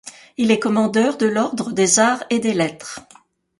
Il 0.37 0.49
est 0.49 0.57
commandeur 0.57 1.15
de 1.17 1.27
l'Ordre 1.27 1.71
des 1.71 1.99
Arts 1.99 2.23
et 2.31 2.39
des 2.39 2.53
Lettres. 2.55 3.01